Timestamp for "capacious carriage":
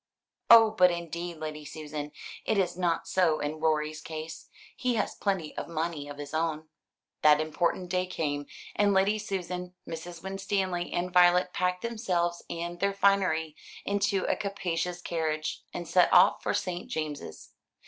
14.35-15.61